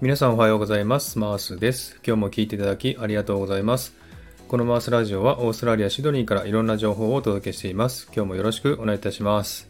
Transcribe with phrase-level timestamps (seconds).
[0.00, 1.18] 皆さんおはようございます。
[1.18, 2.00] マースです。
[2.06, 3.94] 今日も聞いていただきありがとうございます。
[4.48, 8.06] このマースラジオはオーストラリア・シドニーからいろんな情報をお届けしています。
[8.06, 9.68] 今日もよろしくお願いいたします。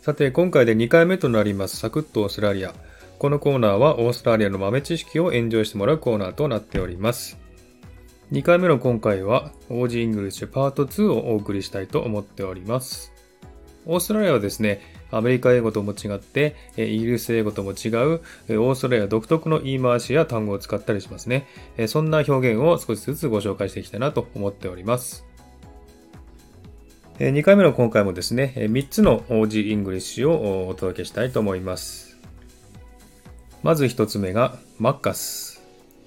[0.00, 2.72] さて、今回で2回目となりますサクッとオーストラリア。
[3.18, 7.36] このコーナーはオーストラリアの豆知識をエンジョイしてもらうコーナーとなっております。
[8.32, 13.12] 2回目の今回は OG イングリッシュパート2をお送りしたいと思っております。
[13.84, 21.46] オーストラリアはですね、アメリカ英語とも違って、イギリス英語とも違う、オーストラリア独特の言い回しや単語を使ったりしますね。
[21.86, 25.24] そんな表現を少しずつご紹介していきたいなと思っております。
[27.18, 32.16] 2回目の今回もですね、3つの OG イングリッシュをお届けしたいと思います。
[33.62, 35.60] まず1つ目がマッカス。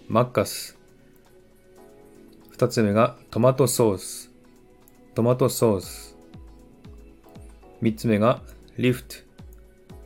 [0.08, 0.78] マッカス。
[2.56, 4.32] 2つ目がトマトソース。
[5.16, 6.16] トマトソース。
[7.82, 8.42] 3つ目が
[8.78, 9.18] リフト、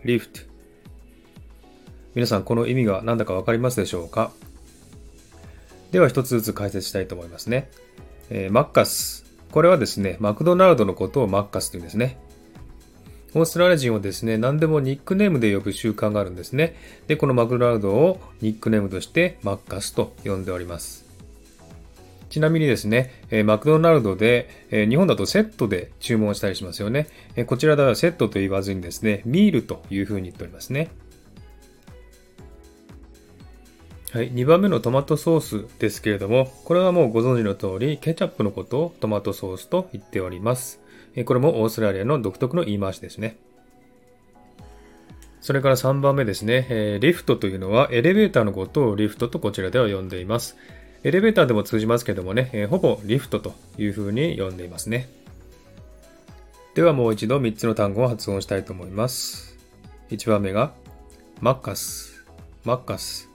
[0.04, 0.42] リフト。
[2.16, 4.32] 皆さん、この意味が何だかわかりますでしょうか？
[5.92, 7.70] では一つずつ解説したいと思いますね。
[8.32, 9.24] えー、マッカス。
[9.52, 12.18] これはですね、マクドナルドのことをマッカスというんですね。
[13.36, 16.76] オーストラリア人はですね、何でもニックネームで呼ぶ習慣があるんですね。
[17.06, 21.05] で、このマクドナルドをニックネームとしてマッカスと呼んでおります。
[22.36, 30.90] ちなみにですね、えマクドナルドで、え日本だとセットで注文したりしますよね、えこちらではセットと言わずにですね、ミールというふうに言っておりますね。
[34.12, 40.82] はい、2番目のトマトソースですけれども、これはもうご存知の通り、ケチャップのことをトマトソースと言っております。
[41.24, 43.38] これもオーストラリアの独特の言い回しですね。
[45.40, 50.58] それから3番目ですね、えリフトというのはエレベーターのことをリフトとこちらでは呼んでいます。
[51.06, 55.08] エレベーターでも通じますけどもね、えー、ほぼリフトというふうに呼んでいますね。
[56.74, 59.56] ではもう一度3つの単語を発音したいと思います。
[60.10, 60.74] 1番目が
[61.42, 62.26] マッカス、
[62.64, 63.30] マッカス。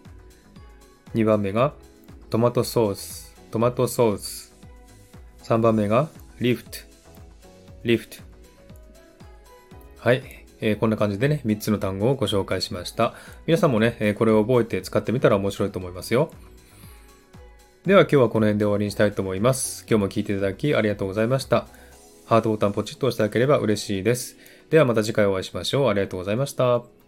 [1.14, 1.72] 2番目が
[2.28, 4.53] トマトソース、トマトソース。
[5.44, 6.09] 3番目が
[6.41, 6.70] リフト、
[7.84, 8.16] リフト。
[9.98, 10.25] はい。
[10.60, 13.14] えー、こんな感じでね、3つの単語をご紹介しました。
[13.47, 16.32] 皆さんもね、えこれを覚えて使ってみたら面白いと思いますよ。
[17.86, 19.86] では今日はこの辺で終わりにしたいと思います。
[19.88, 21.66] 今日も聴いていただきありがとうございました。
[22.26, 24.36] ハートボタンポチッと押していただければ嬉しいです。
[24.68, 25.88] ではまた次回お会いしましょう。
[25.88, 26.99] ありがとうございました。